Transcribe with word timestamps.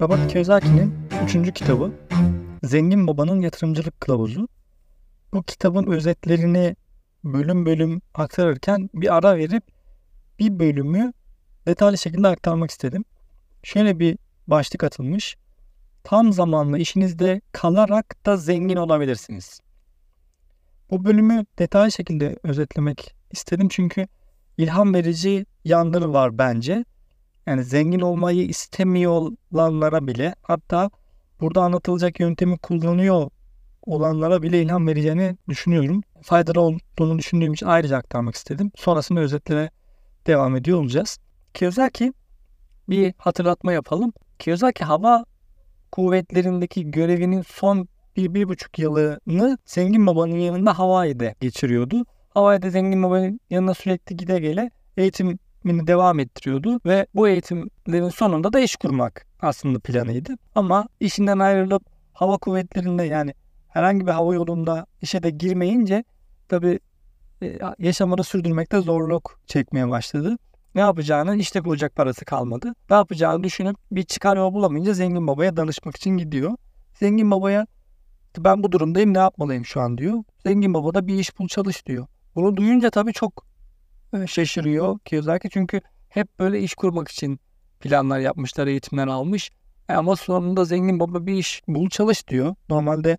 Robert 0.00 0.32
Kiyosaki'nin 0.32 0.94
üçüncü 1.24 1.52
kitabı 1.52 1.92
Zengin 2.62 3.06
Babanın 3.06 3.40
Yatırımcılık 3.40 4.00
Kılavuzu. 4.00 4.48
Bu 5.32 5.42
kitabın 5.42 5.86
özetlerini 5.86 6.76
bölüm 7.24 7.66
bölüm 7.66 8.00
aktarırken 8.14 8.90
bir 8.94 9.16
ara 9.16 9.36
verip 9.36 9.64
bir 10.38 10.58
bölümü 10.58 11.12
detaylı 11.66 11.98
şekilde 11.98 12.28
aktarmak 12.28 12.70
istedim. 12.70 13.04
Şöyle 13.62 13.98
bir 13.98 14.18
başlık 14.46 14.84
atılmış. 14.84 15.36
Tam 16.04 16.32
zamanlı 16.32 16.78
işinizde 16.78 17.40
kalarak 17.52 18.26
da 18.26 18.36
zengin 18.36 18.76
olabilirsiniz. 18.76 19.60
Bu 20.90 21.04
bölümü 21.04 21.46
detaylı 21.58 21.92
şekilde 21.92 22.38
özetlemek 22.42 23.14
istedim 23.30 23.68
çünkü 23.68 24.06
ilham 24.58 24.94
verici 24.94 25.46
yanları 25.64 26.12
var 26.12 26.38
bence. 26.38 26.84
Yani 27.48 27.64
zengin 27.64 28.00
olmayı 28.00 28.48
istemiyorlara 28.48 30.06
bile 30.06 30.34
hatta 30.42 30.90
burada 31.40 31.62
anlatılacak 31.62 32.20
yöntemi 32.20 32.58
kullanıyor 32.58 33.30
olanlara 33.86 34.42
bile 34.42 34.62
ilham 34.62 34.86
vereceğini 34.86 35.36
düşünüyorum. 35.48 36.00
Faydalı 36.22 36.60
olduğunu 36.60 37.18
düşündüğüm 37.18 37.52
için 37.52 37.66
ayrıca 37.66 37.96
aktarmak 37.96 38.34
istedim. 38.34 38.72
Sonrasında 38.76 39.20
özetlere 39.20 39.70
devam 40.26 40.56
ediyor 40.56 40.80
olacağız. 40.80 41.18
Kiyosaki 41.54 42.12
bir 42.88 43.14
hatırlatma 43.18 43.72
yapalım. 43.72 44.12
Kiyosaki 44.38 44.84
hava 44.84 45.24
kuvvetlerindeki 45.92 46.90
görevinin 46.90 47.42
son 47.42 47.88
bir, 48.16 48.34
bir 48.34 48.48
buçuk 48.48 48.78
yılını 48.78 49.58
Zengin 49.64 50.06
Baba'nın 50.06 50.36
yanında 50.36 50.78
Hawaii'de 50.78 51.34
geçiriyordu. 51.40 52.04
Hawaii'de 52.28 52.70
Zengin 52.70 53.02
Baba'nın 53.02 53.40
yanına 53.50 53.74
sürekli 53.74 54.16
gide 54.16 54.38
gele 54.38 54.70
eğitimini 55.68 55.86
devam 55.86 56.18
ettiriyordu 56.18 56.80
ve 56.86 57.06
bu 57.14 57.28
eğitimlerin 57.28 58.08
sonunda 58.08 58.52
da 58.52 58.60
iş 58.60 58.76
kurmak 58.76 59.26
aslında 59.40 59.78
planıydı. 59.78 60.34
Ama 60.54 60.88
işinden 61.00 61.38
ayrılıp 61.38 61.82
hava 62.12 62.38
kuvvetlerinde 62.38 63.04
yani 63.04 63.34
herhangi 63.68 64.06
bir 64.06 64.12
hava 64.12 64.34
yolunda 64.34 64.86
işe 65.02 65.22
de 65.22 65.30
girmeyince 65.30 66.04
tabi 66.48 66.80
e, 67.42 67.58
yaşamını 67.78 68.24
sürdürmekte 68.24 68.80
zorluk 68.80 69.40
çekmeye 69.46 69.88
başladı. 69.88 70.38
Ne 70.74 70.80
yapacağını 70.80 71.36
işte 71.36 71.64
bulacak 71.64 71.94
parası 71.96 72.24
kalmadı. 72.24 72.74
Ne 72.90 72.96
yapacağını 72.96 73.44
düşünüp 73.44 73.76
bir 73.90 74.02
çıkar 74.02 74.36
yol 74.36 74.54
bulamayınca 74.54 74.94
zengin 74.94 75.26
babaya 75.26 75.56
danışmak 75.56 75.96
için 75.96 76.10
gidiyor. 76.10 76.56
Zengin 76.94 77.30
babaya 77.30 77.66
ben 78.38 78.62
bu 78.62 78.72
durumdayım 78.72 79.14
ne 79.14 79.18
yapmalıyım 79.18 79.64
şu 79.64 79.80
an 79.80 79.98
diyor. 79.98 80.24
Zengin 80.46 80.74
baba 80.74 80.94
da 80.94 81.06
bir 81.06 81.18
iş 81.18 81.38
bul 81.38 81.48
çalış 81.48 81.86
diyor. 81.86 82.06
Bunu 82.34 82.56
duyunca 82.56 82.90
tabii 82.90 83.12
çok 83.12 83.47
şaşırıyor 84.26 84.98
Kiyosaki 84.98 85.50
çünkü 85.50 85.80
hep 86.08 86.38
böyle 86.38 86.60
iş 86.60 86.74
kurmak 86.74 87.08
için 87.08 87.40
planlar 87.80 88.18
yapmışlar, 88.18 88.66
eğitimler 88.66 89.06
almış. 89.06 89.50
E 89.88 89.94
ama 89.94 90.16
sonunda 90.16 90.64
zengin 90.64 91.00
baba 91.00 91.26
bir 91.26 91.34
iş 91.34 91.62
bul 91.68 91.88
çalış 91.88 92.28
diyor. 92.28 92.54
Normalde 92.68 93.18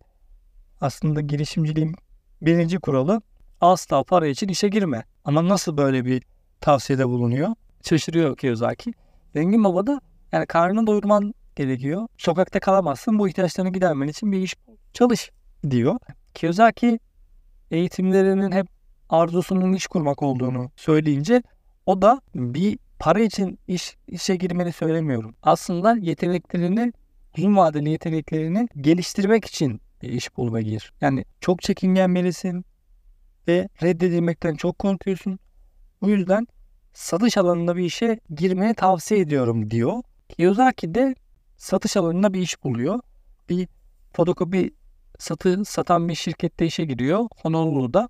aslında 0.81 1.21
girişimciliğin 1.21 1.95
birinci 2.41 2.79
kuralı 2.79 3.21
asla 3.61 4.03
para 4.03 4.27
için 4.27 4.47
işe 4.47 4.67
girme. 4.67 5.03
Ama 5.25 5.47
nasıl 5.47 5.77
böyle 5.77 6.05
bir 6.05 6.23
tavsiyede 6.61 7.07
bulunuyor? 7.07 7.49
Şaşırıyor 7.83 8.37
Kiyosaki. 8.37 8.93
Zengin 9.33 9.63
baba 9.63 9.87
da 9.87 10.01
yani 10.31 10.45
karnını 10.45 10.87
doyurman 10.87 11.33
gerekiyor. 11.55 12.07
Sokakta 12.17 12.59
kalamazsın. 12.59 13.19
Bu 13.19 13.27
ihtiyaçlarını 13.29 13.71
gidermen 13.73 14.07
için 14.07 14.31
bir 14.31 14.37
iş 14.41 14.55
çalış 14.93 15.31
diyor. 15.69 15.99
Kiyosaki 16.33 16.99
eğitimlerinin 17.71 18.51
hep 18.51 18.67
arzusunun 19.09 19.73
iş 19.73 19.87
kurmak 19.87 20.23
olduğunu 20.23 20.71
söyleyince 20.75 21.43
o 21.85 22.01
da 22.01 22.21
bir 22.35 22.79
para 22.99 23.19
için 23.19 23.59
iş 23.67 23.97
işe 24.07 24.35
girmeni 24.35 24.71
söylemiyorum. 24.71 25.35
Aslında 25.43 25.97
yeteneklerini 25.97 26.93
uzun 27.37 27.57
vadeli 27.57 27.89
yeteneklerini 27.89 28.67
geliştirmek 28.81 29.45
için 29.45 29.81
bir 30.01 30.09
iş 30.09 30.37
bulma 30.37 30.61
gir. 30.61 30.93
Yani 31.01 31.25
çok 31.41 31.61
çekingen 31.61 32.15
birisin 32.15 32.65
ve 33.47 33.69
reddedilmekten 33.83 34.55
çok 34.55 34.79
korkuyorsun. 34.79 35.39
Bu 36.01 36.09
yüzden 36.09 36.47
satış 36.93 37.37
alanında 37.37 37.75
bir 37.75 37.83
işe 37.83 38.19
girmeni 38.35 38.73
tavsiye 38.73 39.19
ediyorum 39.19 39.71
diyor. 39.71 40.03
Kiyosaki 40.29 40.95
de 40.95 41.15
satış 41.57 41.97
alanında 41.97 42.33
bir 42.33 42.41
iş 42.41 42.63
buluyor. 42.63 42.99
Bir 43.49 43.67
fotokopi 44.13 44.73
satı 45.19 45.65
satan 45.65 46.09
bir 46.09 46.15
şirkette 46.15 46.65
işe 46.65 46.85
giriyor. 46.85 47.27
Honolulu'da. 47.41 48.09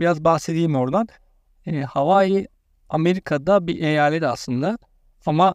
Biraz 0.00 0.24
bahsedeyim 0.24 0.76
oradan. 0.76 1.08
E, 1.66 1.82
Hawaii 1.82 2.48
Amerika'da 2.88 3.66
bir 3.66 3.82
eyalet 3.82 4.22
aslında. 4.22 4.78
Ama 5.26 5.54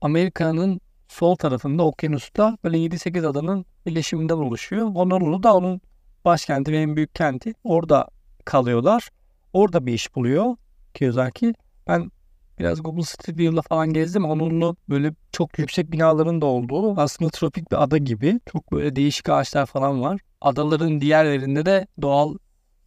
Amerika'nın 0.00 0.80
sol 1.08 1.36
tarafında 1.36 1.82
okyanusta 1.82 2.58
böyle 2.64 2.78
7-8 2.78 3.26
adanın 3.26 3.64
birleşiminden 3.86 4.34
oluşuyor. 4.34 4.86
Honolulu 4.86 5.42
da 5.42 5.56
onun 5.56 5.80
başkenti 6.24 6.72
ve 6.72 6.78
en 6.78 6.96
büyük 6.96 7.14
kenti. 7.14 7.54
Orada 7.64 8.08
kalıyorlar. 8.44 9.08
Orada 9.52 9.86
bir 9.86 9.92
iş 9.92 10.14
buluyor 10.14 10.56
Kiyosaki. 10.94 11.54
Ben 11.86 12.10
biraz 12.58 12.82
Google 12.82 13.02
Street 13.02 13.66
falan 13.68 13.92
gezdim. 13.92 14.24
Honolulu 14.24 14.76
böyle 14.88 15.14
çok 15.32 15.58
yüksek 15.58 15.92
binaların 15.92 16.40
da 16.40 16.46
olduğu 16.46 17.00
aslında 17.00 17.30
tropik 17.30 17.70
bir 17.70 17.82
ada 17.82 17.98
gibi. 17.98 18.40
Çok 18.52 18.72
böyle 18.72 18.96
değişik 18.96 19.28
ağaçlar 19.28 19.66
falan 19.66 20.02
var. 20.02 20.20
Adaların 20.40 21.00
diğerlerinde 21.00 21.66
de 21.66 21.86
doğal 22.02 22.36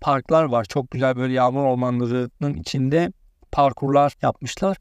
parklar 0.04 0.44
var. 0.44 0.66
Çok 0.66 0.92
güzel 0.92 1.16
böyle 1.16 1.34
yağmur 1.34 1.64
ormanlarının 1.64 2.54
içinde 2.54 3.12
parkurlar 3.52 4.14
yapmışlar. 4.22 4.78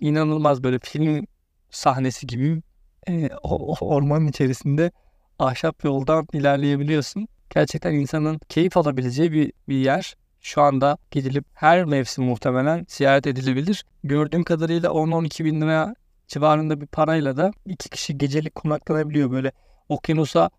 İnanılmaz 0.00 0.64
böyle 0.64 0.78
film 0.78 1.26
sahnesi 1.70 2.26
gibi 2.26 2.62
e, 3.08 3.30
o, 3.42 3.74
o 3.74 3.88
ormanın 3.94 4.26
içerisinde 4.26 4.90
ahşap 5.38 5.84
yoldan 5.84 6.26
ilerleyebiliyorsun. 6.32 7.28
Gerçekten 7.50 7.92
insanın 7.92 8.40
keyif 8.48 8.76
alabileceği 8.76 9.32
bir, 9.32 9.52
bir 9.68 9.76
yer. 9.76 10.14
Şu 10.40 10.62
anda 10.62 10.98
gidilip 11.10 11.44
her 11.54 11.84
mevsim 11.84 12.24
muhtemelen 12.24 12.86
ziyaret 12.88 13.26
edilebilir. 13.26 13.84
Gördüğüm 14.04 14.44
kadarıyla 14.44 14.90
10-12 14.90 15.44
bin 15.44 15.60
lira 15.60 15.94
civarında 16.28 16.80
bir 16.80 16.86
parayla 16.86 17.36
da 17.36 17.50
iki 17.66 17.90
kişi 17.90 18.18
gecelik 18.18 18.54
konaklanabiliyor. 18.54 19.30
Böyle 19.30 19.52
okyanusa 19.88 20.50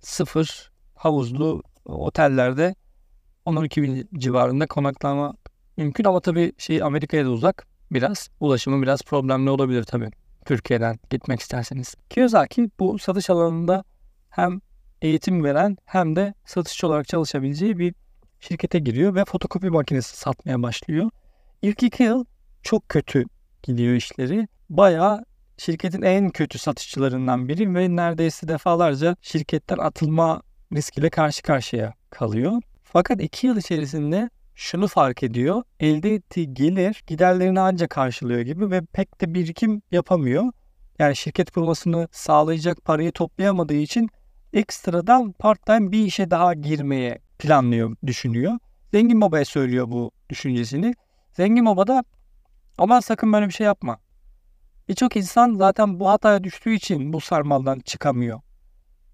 sıfır 0.00 0.70
havuzlu 0.94 1.62
otellerde 1.84 2.74
10-12 3.50 3.82
bin 3.82 4.08
civarında 4.18 4.66
konaklama 4.66 5.34
mümkün 5.76 6.04
ama 6.04 6.20
tabii 6.20 6.52
şey 6.58 6.82
Amerika'ya 6.82 7.24
da 7.24 7.30
uzak 7.30 7.66
biraz. 7.92 8.28
Ulaşımı 8.40 8.82
biraz 8.82 9.02
problemli 9.02 9.50
olabilir 9.50 9.84
tabii. 9.84 10.10
Türkiye'den 10.44 10.98
gitmek 11.10 11.40
isterseniz. 11.40 11.94
Kiyosaki 12.10 12.70
bu 12.78 12.98
satış 12.98 13.30
alanında 13.30 13.84
hem 14.30 14.60
eğitim 15.02 15.44
veren 15.44 15.76
hem 15.84 16.16
de 16.16 16.34
satışçı 16.44 16.86
olarak 16.86 17.08
çalışabileceği 17.08 17.78
bir 17.78 17.94
şirkete 18.40 18.78
giriyor 18.78 19.14
ve 19.14 19.24
fotokopi 19.24 19.70
makinesi 19.70 20.16
satmaya 20.16 20.62
başlıyor. 20.62 21.10
İlk 21.62 21.82
iki 21.82 22.02
yıl 22.02 22.24
çok 22.62 22.88
kötü 22.88 23.24
gidiyor 23.62 23.94
işleri. 23.94 24.48
Bayağı 24.70 25.24
şirketin 25.58 26.02
en 26.02 26.30
kötü 26.30 26.58
satışçılarından 26.58 27.48
biri 27.48 27.74
ve 27.74 27.96
neredeyse 27.96 28.48
defalarca 28.48 29.16
şirketten 29.22 29.78
atılma 29.78 30.42
riskiyle 30.72 31.10
karşı 31.10 31.42
karşıya 31.42 31.94
kalıyor. 32.10 32.62
Fakat 32.92 33.20
iki 33.22 33.46
yıl 33.46 33.56
içerisinde 33.56 34.30
şunu 34.54 34.88
fark 34.88 35.22
ediyor. 35.22 35.62
Elde 35.80 36.14
ettiği 36.14 36.54
gelir 36.54 37.02
giderlerini 37.06 37.60
ancak 37.60 37.90
karşılıyor 37.90 38.40
gibi 38.40 38.70
ve 38.70 38.82
pek 38.92 39.20
de 39.20 39.34
birikim 39.34 39.82
yapamıyor. 39.90 40.44
Yani 40.98 41.16
şirket 41.16 41.50
kurmasını 41.50 42.08
sağlayacak 42.12 42.84
parayı 42.84 43.12
toplayamadığı 43.12 43.74
için 43.74 44.08
ekstradan 44.52 45.32
part 45.32 45.66
time 45.66 45.92
bir 45.92 46.04
işe 46.04 46.30
daha 46.30 46.54
girmeye 46.54 47.18
planlıyor, 47.38 47.96
düşünüyor. 48.06 48.58
Zengin 48.92 49.20
Baba'ya 49.20 49.44
söylüyor 49.44 49.90
bu 49.90 50.10
düşüncesini. 50.30 50.94
Zengin 51.32 51.66
Baba 51.66 51.86
da 51.86 52.04
aman 52.78 53.00
sakın 53.00 53.32
böyle 53.32 53.46
bir 53.46 53.52
şey 53.52 53.66
yapma. 53.66 53.98
Birçok 54.88 55.16
insan 55.16 55.54
zaten 55.54 56.00
bu 56.00 56.08
hataya 56.08 56.44
düştüğü 56.44 56.74
için 56.74 57.12
bu 57.12 57.20
sarmaldan 57.20 57.80
çıkamıyor. 57.80 58.40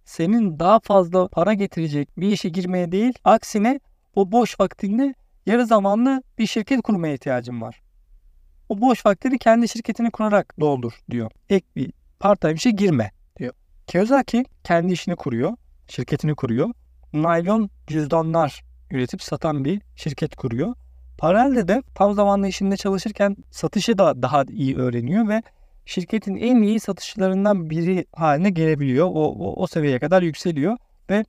Senin 0.07 0.59
daha 0.59 0.81
fazla 0.81 1.29
para 1.29 1.55
getirecek 1.55 2.09
bir 2.21 2.29
işe 2.29 2.49
girmeye 2.49 2.93
değil, 2.93 3.15
aksine 3.25 3.81
o 4.15 4.33
boş 4.33 4.61
vaktinde 4.61 5.15
yarı 5.47 5.67
zamanlı 5.67 6.23
bir 6.39 6.47
şirket 6.47 6.83
kurmaya 6.83 7.15
ihtiyacın 7.15 7.61
var. 7.61 7.83
O 8.69 8.81
boş 8.81 9.07
vaktini 9.07 9.39
kendi 9.39 9.69
şirketini 9.69 10.11
kurarak 10.11 10.61
doldur 10.61 10.93
diyor. 11.11 11.31
Ek 11.51 11.67
bir 11.77 11.93
part 12.21 12.41
time 12.41 12.55
işe 12.55 12.71
girme 12.71 13.11
diyor. 13.39 13.53
Kiyosaki 13.87 14.45
kendi 14.65 14.93
işini 14.93 15.17
kuruyor, 15.17 15.57
şirketini 15.89 16.35
kuruyor. 16.35 16.71
Naylon 17.13 17.71
cüzdanlar 17.87 18.65
üretip 18.91 19.23
satan 19.23 19.65
bir 19.65 19.83
şirket 19.97 20.37
kuruyor. 20.37 20.75
Paralelde 21.19 21.69
de 21.69 21.83
tam 21.95 22.15
zamanlı 22.15 22.49
işinde 22.49 22.77
çalışırken 22.77 23.37
satışı 23.51 23.99
da 23.99 24.23
daha 24.23 24.45
iyi 24.51 24.77
öğreniyor 24.77 25.29
ve 25.29 25.43
şirketin 25.87 26.37
en 26.37 26.63
iyi 26.63 26.81
satışçılarından 26.81 27.71
biri 27.71 28.07
haline 28.13 28.51
gelebiliyor. 28.51 29.07
O, 29.07 29.11
o, 29.11 29.63
o 29.63 29.67
seviyeye 29.67 29.99
kadar 29.99 30.23
yükseliyor 30.23 30.77
ve 31.11 31.25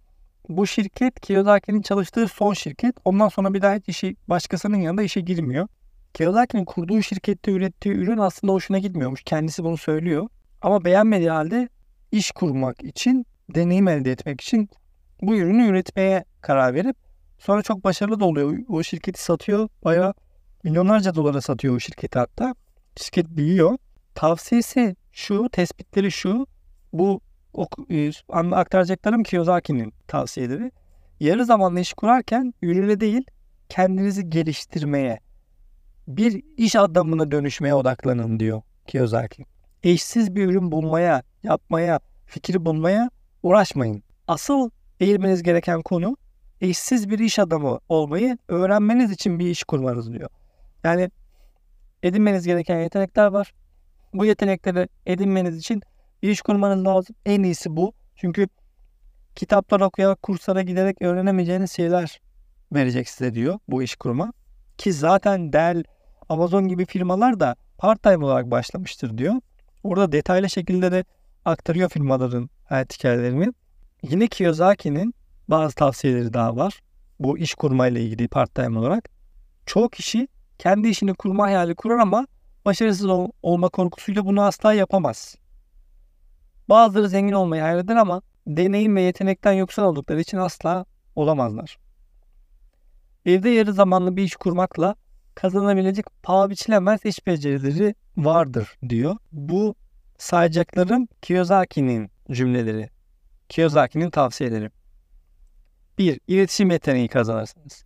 bu 0.49 0.67
şirket 0.67 1.19
Kiyosaki'nin 1.19 1.81
çalıştığı 1.81 2.27
son 2.27 2.53
şirket. 2.53 2.95
Ondan 3.05 3.29
sonra 3.29 3.53
bir 3.53 3.61
daha 3.61 3.75
hiç 3.75 3.89
işi 3.89 4.15
başkasının 4.27 4.77
yanında 4.77 5.03
işe 5.03 5.21
girmiyor. 5.21 5.67
Kiyosaki'nin 6.13 6.65
kurduğu 6.65 7.01
şirkette 7.01 7.51
ürettiği 7.51 7.95
ürün 7.95 8.17
aslında 8.17 8.53
hoşuna 8.53 8.79
gitmiyormuş. 8.79 9.23
Kendisi 9.23 9.63
bunu 9.63 9.77
söylüyor. 9.77 10.29
Ama 10.61 10.85
beğenmediği 10.85 11.29
halde 11.29 11.69
iş 12.11 12.31
kurmak 12.31 12.83
için, 12.83 13.25
deneyim 13.49 13.87
elde 13.87 14.11
etmek 14.11 14.41
için 14.41 14.69
bu 15.21 15.35
ürünü 15.35 15.67
üretmeye 15.67 16.25
karar 16.41 16.73
verip 16.73 16.95
sonra 17.39 17.61
çok 17.61 17.83
başarılı 17.83 18.19
da 18.19 18.25
oluyor. 18.25 18.57
O 18.69 18.83
şirketi 18.83 19.23
satıyor. 19.23 19.69
Bayağı 19.83 20.13
milyonlarca 20.63 21.15
dolara 21.15 21.41
satıyor 21.41 21.75
o 21.75 21.79
şirketi 21.79 22.19
hatta. 22.19 22.55
Şirket 22.95 23.27
büyüyor. 23.29 23.77
Tavsiyesi 24.17 24.95
şu, 25.11 25.49
tespitleri 25.49 26.11
şu. 26.11 26.47
Bu 26.93 27.21
e, 27.89 28.11
aktaracaklarım 28.31 29.23
Kiyosaki'nin 29.23 29.93
tavsiyeleri. 30.07 30.71
Yarı 31.19 31.45
zamanlı 31.45 31.79
iş 31.79 31.93
kurarken 31.93 32.53
ürüne 32.61 32.99
değil 32.99 33.23
kendinizi 33.69 34.29
geliştirmeye, 34.29 35.19
bir 36.07 36.43
iş 36.57 36.75
adamına 36.75 37.31
dönüşmeye 37.31 37.73
odaklanın 37.73 38.39
diyor 38.39 38.61
Kiyosaki. 38.87 39.45
Eşsiz 39.83 40.35
bir 40.35 40.45
ürün 40.45 40.71
bulmaya, 40.71 41.23
yapmaya, 41.43 41.99
fikri 42.25 42.65
bulmaya 42.65 43.09
uğraşmayın. 43.43 44.03
Asıl 44.27 44.69
eğilmeniz 44.99 45.43
gereken 45.43 45.81
konu 45.81 46.17
eşsiz 46.61 47.09
bir 47.09 47.19
iş 47.19 47.39
adamı 47.39 47.79
olmayı 47.89 48.37
öğrenmeniz 48.47 49.11
için 49.11 49.39
bir 49.39 49.47
iş 49.47 49.63
kurmanız 49.63 50.13
diyor. 50.13 50.29
Yani 50.83 51.11
edinmeniz 52.03 52.45
gereken 52.45 52.79
yetenekler 52.79 53.27
var. 53.27 53.53
Bu 54.13 54.25
yetenekleri 54.25 54.87
edinmeniz 55.05 55.57
için 55.57 55.81
iş 56.21 56.41
kurmanız 56.41 56.85
lazım. 56.85 57.15
En 57.25 57.43
iyisi 57.43 57.77
bu. 57.77 57.93
Çünkü 58.15 58.47
kitaplar 59.35 59.79
okuyarak, 59.79 60.23
kurslara 60.23 60.61
giderek 60.61 61.01
öğrenemeyeceğiniz 61.01 61.71
şeyler 61.71 62.21
verecek 62.73 63.09
size 63.09 63.33
diyor 63.33 63.59
bu 63.67 63.83
iş 63.83 63.95
kurma. 63.95 64.33
Ki 64.77 64.93
zaten 64.93 65.53
Dell, 65.53 65.83
Amazon 66.29 66.67
gibi 66.67 66.85
firmalar 66.85 67.39
da 67.39 67.55
part-time 67.77 68.25
olarak 68.25 68.51
başlamıştır 68.51 69.17
diyor. 69.17 69.33
Orada 69.83 70.11
detaylı 70.11 70.49
şekilde 70.49 70.91
de 70.91 71.03
aktarıyor 71.45 71.89
firmaların 71.89 72.49
hayat 72.65 72.93
hikayelerini. 72.93 73.53
Yine 74.03 74.27
Kiyosaki'nin 74.27 75.13
bazı 75.47 75.75
tavsiyeleri 75.75 76.33
daha 76.33 76.55
var. 76.55 76.79
Bu 77.19 77.37
iş 77.37 77.55
kurmayla 77.55 78.01
ilgili 78.01 78.27
part-time 78.27 78.79
olarak. 78.79 79.09
Çoğu 79.65 79.89
kişi 79.89 80.27
kendi 80.59 80.87
işini 80.87 81.13
kurma 81.13 81.43
hayali 81.43 81.75
kurar 81.75 81.99
ama 81.99 82.27
başarısız 82.67 83.05
ol- 83.05 83.31
olma 83.41 83.69
korkusuyla 83.69 84.25
bunu 84.25 84.41
asla 84.41 84.73
yapamaz. 84.73 85.35
Bazıları 86.69 87.09
zengin 87.09 87.33
olmayı 87.33 87.61
hayal 87.61 87.79
eder 87.79 87.95
ama 87.95 88.21
deneyim 88.47 88.95
ve 88.95 89.01
yetenekten 89.01 89.53
yoksun 89.53 89.83
oldukları 89.83 90.21
için 90.21 90.37
asla 90.37 90.85
olamazlar. 91.15 91.77
Evde 93.25 93.49
yarı 93.49 93.73
zamanlı 93.73 94.15
bir 94.15 94.23
iş 94.23 94.35
kurmakla 94.35 94.95
kazanabilecek 95.35 96.05
paha 96.23 96.49
biçilemez 96.49 97.05
iş 97.05 97.27
becerileri 97.27 97.95
vardır 98.17 98.77
diyor. 98.89 99.15
Bu 99.31 99.75
sayacaklarım 100.17 101.07
Kiyosaki'nin 101.21 102.11
cümleleri. 102.31 102.89
Kiyosaki'nin 103.49 104.09
tavsiyeleri. 104.09 104.71
1. 105.97 106.19
İletişim 106.27 106.71
yeteneği 106.71 107.07
kazanırsınız. 107.07 107.85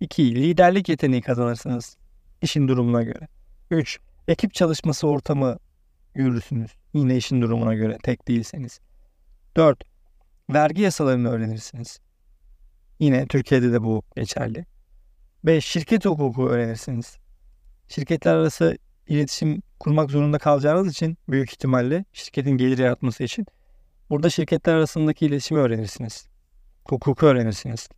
2. 0.00 0.34
Liderlik 0.34 0.88
yeteneği 0.88 1.22
kazanırsınız. 1.22 1.96
İşin 2.42 2.68
durumuna 2.68 3.02
göre. 3.02 3.28
3. 3.70 3.98
Ekip 4.28 4.54
çalışması 4.54 5.08
ortamı 5.08 5.58
görürsünüz. 6.14 6.70
Yine 6.94 7.16
işin 7.16 7.42
durumuna 7.42 7.74
göre 7.74 7.98
tek 8.02 8.28
değilseniz. 8.28 8.80
4. 9.56 9.82
Vergi 10.50 10.82
yasalarını 10.82 11.28
öğrenirsiniz. 11.28 11.98
Yine 12.98 13.26
Türkiye'de 13.26 13.72
de 13.72 13.82
bu 13.82 14.02
geçerli. 14.16 14.64
5. 15.44 15.64
Şirket 15.64 16.04
hukuku 16.04 16.48
öğrenirsiniz. 16.48 17.16
Şirketler 17.88 18.34
arası 18.34 18.78
iletişim 19.06 19.62
kurmak 19.80 20.10
zorunda 20.10 20.38
kalacağınız 20.38 20.92
için 20.92 21.18
büyük 21.28 21.50
ihtimalle 21.52 22.04
şirketin 22.12 22.50
gelir 22.50 22.78
yaratması 22.78 23.24
için 23.24 23.46
burada 24.10 24.30
şirketler 24.30 24.74
arasındaki 24.74 25.26
iletişimi 25.26 25.60
öğrenirsiniz. 25.60 26.26
Hukuku 26.84 27.26
öğrenirsiniz. 27.26 27.88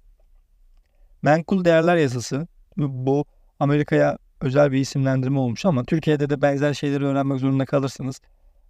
Menkul 1.23 1.65
değerler 1.65 1.97
yasası 1.97 2.47
bu 2.77 3.25
Amerika'ya 3.59 4.19
özel 4.41 4.73
bir 4.73 4.79
isimlendirme 4.79 5.39
olmuş 5.39 5.67
ama 5.67 5.85
Türkiye'de 5.85 6.31
de 6.31 6.43
benzer 6.43 6.75
şeyleri 6.75 7.05
öğrenmek 7.05 7.41
zorunda 7.41 7.65
kalırsınız. 7.65 8.21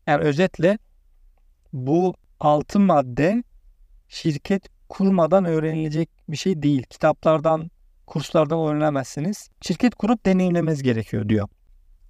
Yani 0.07 0.23
özetle 0.23 0.79
bu 1.73 2.15
altı 2.41 2.81
madde 2.81 3.43
şirket 4.09 4.69
kurmadan 4.89 5.45
öğrenilecek 5.45 6.11
bir 6.29 6.37
şey 6.37 6.63
değil. 6.63 6.83
Kitaplardan, 6.83 7.71
kurslardan 8.07 8.59
öğrenemezsiniz. 8.59 9.51
Şirket 9.61 9.95
kurup 9.95 10.27
deneyimlemeniz 10.27 10.83
gerekiyor 10.83 11.29
diyor. 11.29 11.49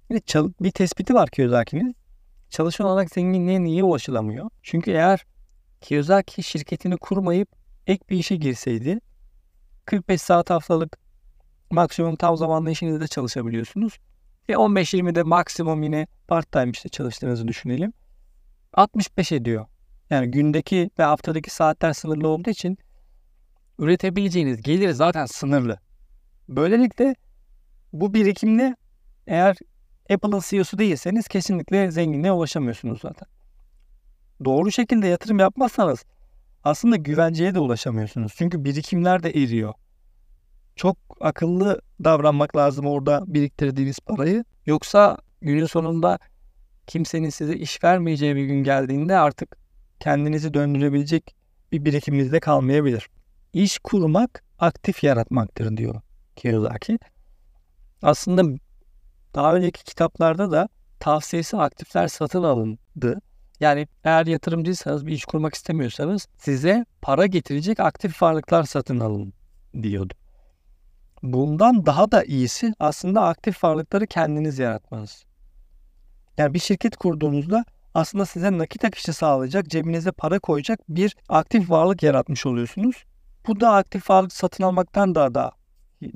Bir, 0.09 0.21
bir 0.63 0.71
tespiti 0.71 1.13
var 1.13 1.29
Kiyosaki'nin. 1.29 1.95
Çalışan 2.49 2.87
olarak 2.87 3.13
zenginliğe 3.13 3.63
niye 3.63 3.83
ulaşılamıyor? 3.83 4.49
Çünkü 4.63 4.91
eğer 4.91 5.25
Kiyosaki 5.81 6.43
şirketini 6.43 6.97
kurmayıp 6.97 7.49
ek 7.87 8.03
bir 8.09 8.17
işe 8.17 8.35
girseydi 8.35 8.99
45 9.85 10.21
saat 10.21 10.49
haftalık 10.49 10.97
maksimum 11.71 12.15
tam 12.15 12.37
zamanlı 12.37 12.71
işinizde 12.71 13.07
çalışabiliyorsunuz. 13.07 13.99
Ve 14.49 14.53
15-20'de 14.53 15.23
maksimum 15.23 15.83
yine 15.83 16.07
part 16.27 16.51
time 16.51 16.69
işte 16.69 16.89
çalıştığınızı 16.89 17.47
düşünelim. 17.47 17.93
65 18.73 19.31
ediyor. 19.31 19.65
Yani 20.09 20.31
gündeki 20.31 20.89
ve 20.99 21.03
haftadaki 21.03 21.49
saatler 21.49 21.93
sınırlı 21.93 22.27
olduğu 22.27 22.49
için 22.49 22.77
üretebileceğiniz 23.79 24.61
gelir 24.61 24.89
zaten 24.89 25.25
sınırlı. 25.25 25.79
Böylelikle 26.49 27.15
bu 27.93 28.13
birikimle 28.13 28.75
eğer 29.27 29.57
Apple'ın 30.13 30.41
CEO'su 30.49 30.77
değilseniz 30.77 31.27
kesinlikle 31.27 31.91
zenginliğe 31.91 32.31
ulaşamıyorsunuz 32.31 33.01
zaten. 33.01 33.27
Doğru 34.45 34.71
şekilde 34.71 35.07
yatırım 35.07 35.39
yapmazsanız 35.39 36.05
aslında 36.63 36.95
güvenceye 36.95 37.55
de 37.55 37.59
ulaşamıyorsunuz. 37.59 38.33
Çünkü 38.35 38.63
birikimler 38.63 39.23
de 39.23 39.29
eriyor. 39.29 39.73
Çok 40.75 40.97
akıllı 41.21 41.81
davranmak 42.03 42.55
lazım 42.55 42.85
orada 42.85 43.23
biriktirdiğiniz 43.27 43.99
parayı. 43.99 44.43
Yoksa 44.65 45.17
günün 45.41 45.65
sonunda 45.65 46.19
kimsenin 46.87 47.29
size 47.29 47.55
iş 47.55 47.83
vermeyeceği 47.83 48.35
bir 48.35 48.45
gün 48.45 48.63
geldiğinde 48.63 49.17
artık 49.17 49.57
kendinizi 49.99 50.53
döndürebilecek 50.53 51.35
bir 51.71 51.85
birikiminizde 51.85 52.39
kalmayabilir. 52.39 53.09
İş 53.53 53.79
kurmak 53.79 54.43
aktif 54.59 55.03
yaratmaktır 55.03 55.77
diyor 55.77 56.01
Kiyosaki. 56.35 56.99
Aslında 58.01 58.59
daha 59.35 59.55
önceki 59.55 59.83
kitaplarda 59.83 60.51
da 60.51 60.69
tavsiyesi 60.99 61.57
aktifler 61.57 62.07
satın 62.07 62.43
alındı. 62.43 63.21
Yani 63.59 63.87
eğer 64.03 64.25
yatırımcıysanız 64.25 65.07
bir 65.07 65.11
iş 65.11 65.25
kurmak 65.25 65.53
istemiyorsanız 65.53 66.27
size 66.37 66.85
para 67.01 67.25
getirecek 67.25 67.79
aktif 67.79 68.21
varlıklar 68.21 68.63
satın 68.63 68.99
alın 68.99 69.33
diyordu. 69.81 70.13
Bundan 71.23 71.85
daha 71.85 72.11
da 72.11 72.23
iyisi 72.23 72.73
aslında 72.79 73.21
aktif 73.21 73.63
varlıkları 73.63 74.07
kendiniz 74.07 74.59
yaratmanız. 74.59 75.25
Yani 76.37 76.53
bir 76.53 76.59
şirket 76.59 76.97
kurduğunuzda 76.97 77.65
aslında 77.93 78.25
size 78.25 78.57
nakit 78.57 78.85
akışı 78.85 79.13
sağlayacak, 79.13 79.67
cebinize 79.67 80.11
para 80.11 80.39
koyacak 80.39 80.79
bir 80.89 81.15
aktif 81.29 81.69
varlık 81.69 82.03
yaratmış 82.03 82.45
oluyorsunuz. 82.45 83.03
Bu 83.47 83.59
da 83.59 83.73
aktif 83.73 84.09
varlık 84.09 84.33
satın 84.33 84.63
almaktan 84.63 85.15
daha 85.15 85.35
da 85.35 85.51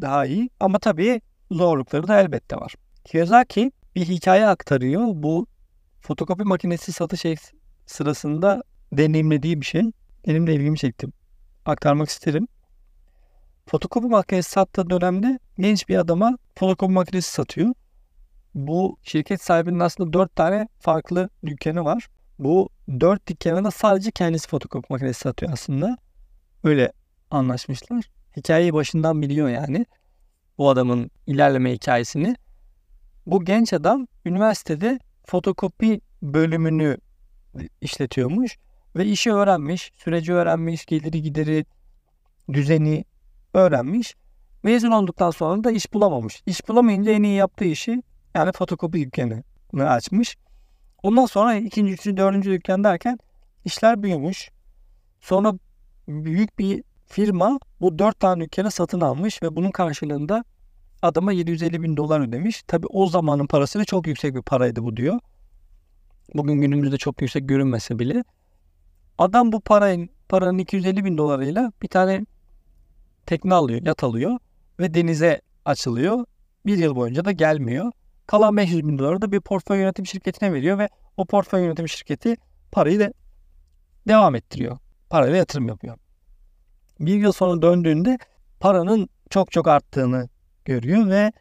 daha 0.02 0.26
iyi 0.26 0.50
ama 0.60 0.80
tabii 0.80 1.22
zorlukları 1.52 2.08
da 2.08 2.20
elbette 2.20 2.56
var. 2.56 2.76
Kiyosaki 3.04 3.72
bir 3.96 4.06
hikaye 4.06 4.48
aktarıyor. 4.48 5.02
Bu 5.14 5.48
fotokopi 6.02 6.44
makinesi 6.44 6.92
satış 6.92 7.26
sırasında 7.86 8.64
deneyimlediği 8.94 9.62
bir 9.62 9.66
şey. 9.66 9.82
Benim 10.28 10.48
de 10.48 10.56
ilgimi 10.56 10.78
çekti. 10.78 11.08
Aktarmak 11.66 12.10
isterim. 12.10 12.48
Fotokopi 13.66 14.08
makinesi 14.08 14.52
sattığı 14.52 14.90
dönemde 14.90 15.40
genç 15.60 15.90
bir 15.90 15.98
adama 15.98 16.38
fotokopi 16.56 16.94
makinesi 16.94 17.32
satıyor. 17.32 17.74
Bu 18.56 18.98
şirket 19.04 19.42
sahibinin 19.42 19.80
aslında 19.80 20.14
dört 20.14 20.36
tane 20.36 20.68
farklı 20.80 21.30
dükkanı 21.46 21.86
var. 21.86 22.08
Bu 22.40 22.70
dört 23.00 23.28
dükkana 23.28 23.72
sadece 23.72 24.12
kendisi 24.12 24.48
fotokopi 24.48 24.88
makinesi 24.90 25.20
satıyor 25.20 25.52
aslında. 25.52 25.98
Öyle 26.64 26.92
anlaşmışlar. 27.32 28.06
Hikayeyi 28.38 28.74
başından 28.74 29.22
biliyor 29.22 29.50
yani. 29.50 29.86
Bu 30.58 30.70
adamın 30.70 31.12
ilerleme 31.28 31.74
hikayesini. 31.74 32.36
Bu 33.26 33.46
genç 33.46 33.74
adam 33.74 34.08
üniversitede 34.26 35.00
fotokopi 35.26 36.02
bölümünü 36.22 36.98
işletiyormuş 37.82 38.58
ve 38.96 39.06
işi 39.06 39.34
öğrenmiş, 39.34 39.92
süreci 39.96 40.34
öğrenmiş, 40.34 40.86
geliri 40.86 41.22
gideri, 41.22 41.66
düzeni 42.54 43.06
öğrenmiş. 43.56 44.16
Mezun 44.64 44.92
olduktan 44.92 45.32
sonra 45.32 45.64
da 45.64 45.72
iş 45.72 45.94
bulamamış. 45.94 46.44
İş 46.46 46.68
bulamayınca 46.68 47.12
en 47.12 47.24
iyi 47.24 47.36
yaptığı 47.36 47.66
işi 47.66 48.04
yani 48.36 48.52
fotokopi 48.52 49.00
dükkanını 49.00 49.90
açmış. 49.90 50.38
Ondan 51.04 51.26
sonra 51.26 51.56
ikinci, 51.56 51.94
üçüncü, 51.94 52.18
dördüncü 52.18 52.52
dükkan 52.52 52.84
derken 52.84 53.20
işler 53.66 54.04
büyümüş. 54.04 54.50
Sonra 55.22 55.54
büyük 56.08 56.60
bir 56.60 56.84
firma 57.06 57.60
bu 57.82 58.00
dört 58.00 58.20
tane 58.20 58.44
dükkanı 58.44 58.72
satın 58.72 59.02
almış 59.02 59.44
ve 59.44 59.56
bunun 59.56 59.72
karşılığında 59.72 60.44
adama 61.02 61.32
750 61.32 61.84
bin 61.84 61.98
dolar 61.98 62.20
ödemiş. 62.20 62.64
Tabi 62.64 62.88
o 62.88 63.08
zamanın 63.08 63.48
parasıyla 63.48 63.86
çok 63.86 64.08
yüksek 64.08 64.36
bir 64.36 64.42
paraydı 64.42 64.84
bu 64.84 64.98
diyor. 64.98 65.20
Bugün 66.34 66.62
günümüzde 66.62 66.98
çok 66.98 67.22
yüksek 67.22 67.50
görünmese 67.50 68.00
bile 68.00 68.24
Adam 69.18 69.52
bu 69.52 69.62
parayın 69.62 70.10
paranın 70.30 70.58
250 70.58 71.06
bin 71.06 71.18
dolarıyla 71.18 71.72
bir 71.82 71.88
tane 71.88 72.26
tekne 73.26 73.54
alıyor, 73.54 73.82
yat 73.86 74.04
alıyor 74.04 74.40
ve 74.80 74.94
denize 74.94 75.42
açılıyor. 75.66 76.26
Bir 76.66 76.78
yıl 76.78 76.96
boyunca 76.96 77.26
da 77.26 77.32
gelmiyor. 77.32 77.92
Kalan 78.28 78.58
500 78.58 78.88
bin 78.88 79.00
doları 79.00 79.22
da 79.22 79.32
bir 79.32 79.42
portföy 79.42 79.80
yönetim 79.80 80.06
şirketine 80.06 80.54
veriyor 80.54 80.78
ve 80.78 80.90
o 81.18 81.26
portföy 81.26 81.62
yönetim 81.62 81.90
şirketi 81.90 82.36
parayı 82.72 83.00
da 83.00 83.14
devam 84.08 84.36
ettiriyor. 84.36 84.78
Parayla 85.10 85.38
yatırım 85.38 85.68
yapıyor. 85.68 85.98
Bir 87.00 87.16
yıl 87.16 87.32
sonra 87.32 87.62
döndüğünde 87.62 88.18
paranın 88.60 89.10
çok 89.30 89.52
çok 89.52 89.68
arttığını 89.68 90.30
görüyor 90.66 91.10
ve 91.10 91.32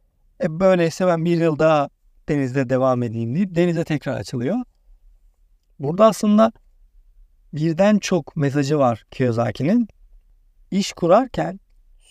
e, 0.42 0.60
böyleyse 0.60 1.06
ben 1.06 1.24
bir 1.24 1.40
yıl 1.40 1.58
daha 1.58 1.88
denizde 2.28 2.68
devam 2.70 3.02
edeyim 3.02 3.34
deyip 3.34 3.54
denize 3.54 3.84
tekrar 3.84 4.14
açılıyor. 4.14 4.56
Burada 5.78 6.06
aslında 6.06 6.52
birden 7.52 7.98
çok 7.98 8.36
mesajı 8.36 8.78
var 8.78 9.04
Kiyosaki'nin. 9.10 9.88
İş 10.70 10.92
kurarken 10.92 11.60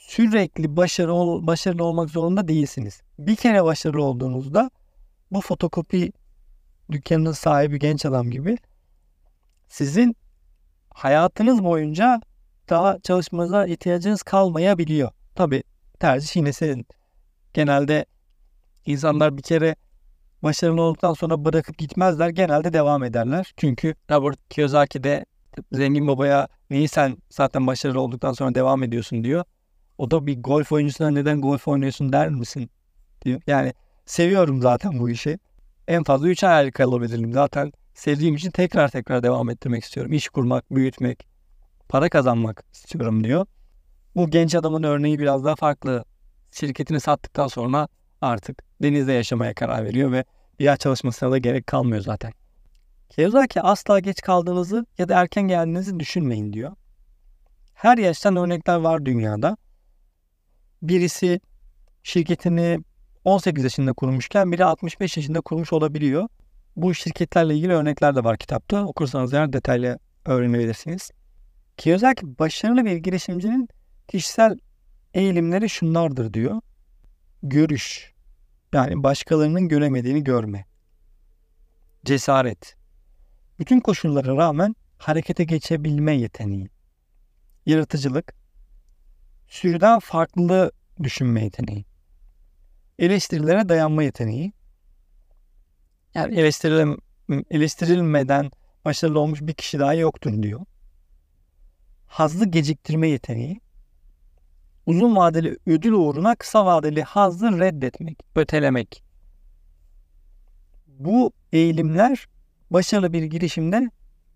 sürekli 0.07 0.75
başarılı, 0.77 1.47
başarılı 1.47 1.83
olmak 1.83 2.09
zorunda 2.09 2.47
değilsiniz. 2.47 3.01
Bir 3.19 3.35
kere 3.35 3.63
başarılı 3.63 4.03
olduğunuzda 4.03 4.71
bu 5.31 5.41
fotokopi 5.41 6.11
dükkanının 6.91 7.31
sahibi 7.31 7.79
genç 7.79 8.05
adam 8.05 8.31
gibi 8.31 8.57
sizin 9.67 10.15
hayatınız 10.93 11.63
boyunca 11.63 12.21
daha 12.69 12.99
çalışmanıza 12.99 13.65
ihtiyacınız 13.65 14.23
kalmayabiliyor. 14.23 15.11
Tabi 15.35 15.63
tercih 15.99 16.35
yine 16.35 16.53
senin. 16.53 16.85
Genelde 17.53 18.05
insanlar 18.85 19.37
bir 19.37 19.41
kere 19.41 19.75
başarılı 20.43 20.81
olduktan 20.81 21.13
sonra 21.13 21.45
bırakıp 21.45 21.77
gitmezler. 21.77 22.29
Genelde 22.29 22.73
devam 22.73 23.03
ederler. 23.03 23.53
Çünkü 23.57 23.95
Robert 24.11 24.49
Kiyosaki 24.49 25.03
de 25.03 25.25
zengin 25.71 26.07
babaya 26.07 26.47
neyi 26.69 26.87
sen 26.87 27.17
zaten 27.29 27.67
başarılı 27.67 28.01
olduktan 28.01 28.33
sonra 28.33 28.55
devam 28.55 28.83
ediyorsun 28.83 29.23
diyor. 29.23 29.43
O 29.97 30.11
da 30.11 30.27
bir 30.27 30.41
golf 30.41 30.71
oyuncusuna 30.71 31.09
neden 31.09 31.41
golf 31.41 31.67
oynuyorsun 31.67 32.13
der 32.13 32.29
misin 32.29 32.69
diyor. 33.25 33.41
Yani 33.47 33.73
seviyorum 34.05 34.61
zaten 34.61 34.99
bu 34.99 35.09
işi. 35.09 35.39
En 35.87 36.03
fazla 36.03 36.27
3 36.27 36.43
ay 36.43 36.71
kalabilirim. 36.71 37.33
Zaten 37.33 37.71
sevdiğim 37.93 38.35
için 38.35 38.51
tekrar 38.51 38.89
tekrar 38.89 39.23
devam 39.23 39.49
ettirmek 39.49 39.83
istiyorum. 39.83 40.13
İş 40.13 40.29
kurmak, 40.29 40.75
büyütmek, 40.75 41.27
para 41.89 42.09
kazanmak 42.09 42.63
istiyorum 42.73 43.23
diyor. 43.23 43.45
Bu 44.15 44.29
genç 44.29 44.55
adamın 44.55 44.83
örneği 44.83 45.19
biraz 45.19 45.45
daha 45.45 45.55
farklı. 45.55 46.05
Şirketini 46.51 46.99
sattıktan 46.99 47.47
sonra 47.47 47.87
artık 48.21 48.63
denizde 48.81 49.13
yaşamaya 49.13 49.53
karar 49.53 49.85
veriyor 49.85 50.11
ve 50.11 50.25
bir 50.59 50.75
çalışmasına 50.77 51.31
da 51.31 51.37
gerek 51.37 51.67
kalmıyor 51.67 52.01
zaten. 52.01 52.33
Kiyosaki 53.09 53.61
asla 53.61 53.99
geç 53.99 54.21
kaldığınızı 54.21 54.85
ya 54.97 55.09
da 55.09 55.21
erken 55.21 55.47
geldiğinizi 55.47 55.99
düşünmeyin 55.99 56.53
diyor. 56.53 56.71
Her 57.73 57.97
yaştan 57.97 58.35
örnekler 58.35 58.75
var 58.75 59.05
dünyada. 59.05 59.57
Birisi 60.83 61.39
şirketini 62.03 62.79
18 63.23 63.63
yaşında 63.63 63.93
kurmuşken 63.93 64.51
biri 64.51 64.65
65 64.65 65.17
yaşında 65.17 65.41
kurmuş 65.41 65.73
olabiliyor. 65.73 66.27
Bu 66.75 66.93
şirketlerle 66.93 67.55
ilgili 67.55 67.73
örnekler 67.73 68.15
de 68.15 68.23
var 68.23 68.37
kitapta. 68.37 68.85
Okursanız 68.85 69.33
eğer 69.33 69.53
detaylı 69.53 69.99
öğrenebilirsiniz. 70.25 71.11
Kiyosaki 71.77 72.39
başarılı 72.39 72.85
bir 72.85 72.95
girişimcinin 72.95 73.69
kişisel 74.07 74.57
eğilimleri 75.13 75.69
şunlardır 75.69 76.33
diyor. 76.33 76.61
Görüş. 77.43 78.13
Yani 78.73 79.03
başkalarının 79.03 79.67
göremediğini 79.67 80.23
görme. 80.23 80.65
Cesaret. 82.05 82.75
Bütün 83.59 83.79
koşullara 83.79 84.37
rağmen 84.37 84.75
harekete 84.97 85.43
geçebilme 85.43 86.15
yeteneği. 86.15 86.69
Yaratıcılık. 87.65 88.42
Sürüden 89.47 89.99
farklı 89.99 90.71
düşünme 91.03 91.43
yeteneği. 91.43 91.85
Eleştirilere 92.99 93.69
dayanma 93.69 94.03
yeteneği. 94.03 94.53
Yani 96.13 96.39
eleştirilem, 96.39 96.97
eleştirilmeden 97.49 98.51
başarılı 98.85 99.19
olmuş 99.19 99.41
bir 99.41 99.53
kişi 99.53 99.79
daha 99.79 99.93
yoktur 99.93 100.43
diyor. 100.43 100.61
Hazlı 102.07 102.45
geciktirme 102.45 103.07
yeteneği. 103.07 103.61
Uzun 104.85 105.15
vadeli 105.15 105.57
ödül 105.65 105.91
uğruna 105.91 106.35
kısa 106.35 106.65
vadeli 106.65 107.03
hazzı 107.03 107.59
reddetmek, 107.59 108.19
ötelemek. 108.35 109.03
Bu 110.87 111.31
eğilimler 111.51 112.27
başarılı 112.71 113.13
bir 113.13 113.23
girişimde 113.23 113.89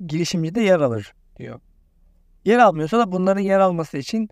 girişimcide 0.07 0.61
yer 0.61 0.79
alır 0.79 1.13
diyor. 1.37 1.59
Yer 2.45 2.59
almıyorsa 2.59 2.99
da 2.99 3.11
bunların 3.11 3.41
yer 3.41 3.59
alması 3.59 3.97
için 3.97 4.29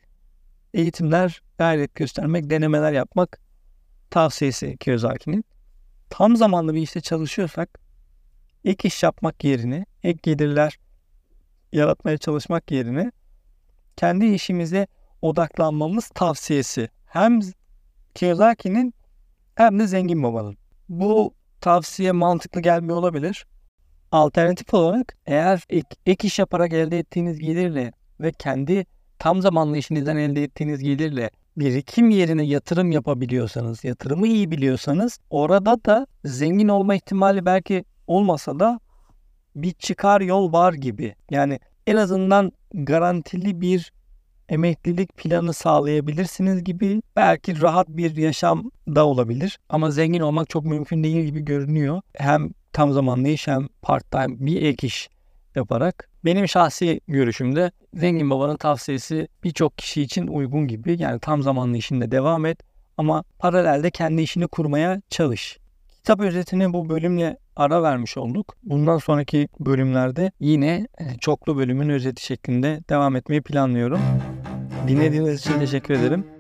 eğitimler, 0.75 1.41
gayret 1.58 1.96
göstermek, 1.96 2.50
denemeler 2.50 2.91
yapmak 2.91 3.39
tavsiyesi 4.10 4.77
Kiyosaki'nin. 4.77 5.46
Tam 6.10 6.36
zamanlı 6.36 6.74
bir 6.74 6.82
işte 6.82 7.01
çalışıyorsak 7.01 7.79
ek 8.65 8.88
iş 8.88 9.03
yapmak 9.03 9.44
yerine, 9.44 9.86
ek 10.03 10.20
gelirler 10.24 10.79
yaratmaya 11.72 12.17
çalışmak 12.17 12.72
yerine 12.72 13.12
kendi 13.98 14.25
işimize 14.25 14.88
odaklanmamız 15.22 16.10
tavsiyesi. 16.10 16.89
Hem 17.05 17.39
Kiyosaki'nin 18.15 18.94
hem 19.55 19.79
de 19.79 19.88
Zengin 19.88 20.24
Baba'nın. 20.24 20.58
Bu 20.89 21.34
tavsiye 21.62 22.12
mantıklı 22.12 22.62
gelmiyor 22.62 22.98
olabilir. 22.98 23.46
Alternatif 24.12 24.74
olarak 24.74 25.17
eğer 25.25 25.63
ek, 25.70 25.88
ek 26.05 26.27
iş 26.27 26.39
yaparak 26.39 26.74
elde 26.74 27.00
ettiğiniz 27.00 27.39
gelirle 27.39 27.91
ve 28.20 28.32
kendi 28.32 28.86
tam 29.25 29.41
zamanlı 29.41 29.77
işinizden 29.77 30.17
elde 30.17 30.44
ettiğiniz 30.44 30.79
gelirle 30.79 31.29
birikim 31.58 32.10
yerine 32.10 32.44
yatırım 32.44 32.91
yapabiliyorsanız, 32.91 33.84
yatırımı 33.84 34.27
iyi 34.27 34.51
biliyorsanız 34.51 35.20
orada 35.29 35.86
da 35.86 36.08
zengin 36.25 36.67
olma 36.67 36.96
ihtimali 36.96 37.46
belki 37.46 37.86
olmasa 38.08 38.60
da 38.60 38.79
bir 39.55 39.72
çıkar 39.72 40.22
yol 40.22 40.53
var 40.53 40.74
gibi. 40.74 41.15
Yani 41.29 41.60
en 41.88 41.96
azından 41.96 42.51
garantili 42.74 43.62
bir 43.62 43.91
emeklilik 44.50 45.17
planı 45.17 45.53
sağlayabilirsiniz 45.53 46.63
gibi 46.63 47.01
belki 47.15 47.62
rahat 47.62 47.89
bir 47.89 48.15
yaşam 48.15 48.72
da 48.88 49.05
olabilir. 49.05 49.60
Ama 49.70 49.91
zengin 49.91 50.22
olmak 50.22 50.50
çok 50.50 50.65
mümkün 50.65 51.03
değil 51.03 51.25
gibi 51.25 51.46
görünüyor. 51.46 52.01
Hem 52.13 52.50
tam 52.74 52.91
zamanlı 52.91 53.27
iş 53.27 53.48
hem 53.48 53.67
part 53.82 54.12
time 54.12 54.36
bir 54.39 54.62
ek 54.62 54.88
iş 54.88 55.10
yaparak. 55.55 56.09
Benim 56.25 56.47
şahsi 56.47 57.01
görüşümde 57.07 57.71
zengin 57.93 58.29
babanın 58.29 58.57
tavsiyesi 58.57 59.27
birçok 59.43 59.77
kişi 59.77 60.01
için 60.01 60.27
uygun 60.27 60.67
gibi. 60.67 61.01
Yani 61.01 61.19
tam 61.19 61.43
zamanlı 61.43 61.77
işinde 61.77 62.12
devam 62.12 62.45
et 62.45 62.59
ama 62.97 63.24
paralelde 63.39 63.91
kendi 63.91 64.21
işini 64.21 64.47
kurmaya 64.47 65.01
çalış. 65.09 65.57
Kitap 65.97 66.19
özetini 66.19 66.74
bu 66.74 66.89
bölümle 66.89 67.38
ara 67.55 67.83
vermiş 67.83 68.17
olduk. 68.17 68.55
Bundan 68.63 68.97
sonraki 68.97 69.47
bölümlerde 69.59 70.31
yine 70.39 70.88
e, 71.00 71.17
çoklu 71.19 71.57
bölümün 71.57 71.89
özeti 71.89 72.25
şeklinde 72.25 72.79
devam 72.89 73.15
etmeyi 73.15 73.41
planlıyorum. 73.41 74.00
Dinlediğiniz 74.88 75.39
için 75.39 75.59
teşekkür 75.59 75.93
ederim. 75.93 76.35